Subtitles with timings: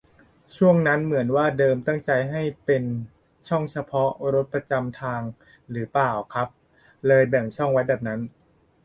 [0.57, 2.83] ช่วงนั้นเหมือนว่าเดิมตั้งใจให้เป็น
[3.47, 5.21] ช่องเฉพาะรถประจำทาง
[5.69, 6.47] หรือเปล่าครับ
[7.07, 8.19] เลยแบ่งช่องไว้แบบนั้น